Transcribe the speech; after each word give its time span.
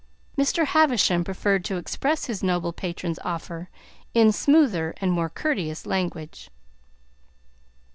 Mr. 0.35 0.65
Havisham 0.65 1.23
preferred 1.23 1.63
to 1.65 1.77
express 1.77 2.25
his 2.25 2.41
noble 2.41 2.73
patron's 2.73 3.19
offer 3.23 3.69
in 4.15 4.31
smoother 4.31 4.95
and 4.99 5.11
more 5.11 5.29
courteous 5.29 5.85
language. 5.85 6.49